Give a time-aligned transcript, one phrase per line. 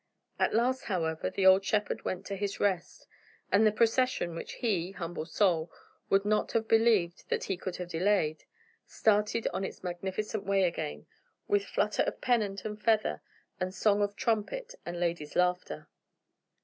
[0.39, 3.05] At last, however, the old shepherd went to his rest,
[3.51, 5.71] and the procession, which he, humble soul,
[6.09, 8.45] would not have believed that he could have delayed,
[8.87, 11.05] started on its magnificent way again,
[11.47, 13.21] with flutter of pennant and feather
[13.59, 15.87] and song of trumpet and ladies' laughter.